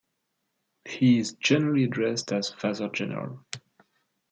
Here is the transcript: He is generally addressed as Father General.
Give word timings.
He 0.83 1.19
is 1.19 1.33
generally 1.33 1.83
addressed 1.83 2.31
as 2.33 2.49
Father 2.51 2.89
General. 2.89 3.45